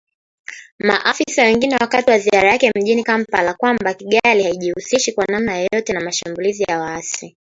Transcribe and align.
Maafisa 0.79 1.43
wengine 1.43 1.75
wakati 1.81 2.11
wa 2.11 2.19
ziara 2.19 2.49
yake 2.51 2.71
mjini 2.75 3.03
kampala 3.03 3.53
kwamba 3.53 3.93
Kigali 3.93 4.43
haijihusishi 4.43 5.11
kwa 5.11 5.25
namna 5.25 5.57
yoyote 5.57 5.93
na 5.93 6.01
mashambulizi 6.01 6.63
ya 6.67 6.79
waasi 6.79 7.29